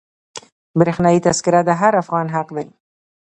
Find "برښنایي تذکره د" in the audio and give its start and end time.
0.79-1.69